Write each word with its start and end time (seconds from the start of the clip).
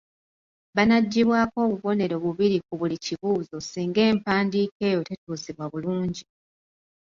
Banaggibwako 0.75 1.57
obubonero 1.65 2.15
bubiri 2.25 2.57
ku 2.65 2.73
buli 2.79 2.95
kibuuzo 3.05 3.57
singa 3.69 4.01
empandiika 4.11 4.81
eyo 4.91 4.99
tetuusibwa 5.07 5.65
bulungi. 5.71 6.23